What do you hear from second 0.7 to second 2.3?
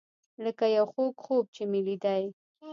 یو خوږ خوب چې مې لیدی.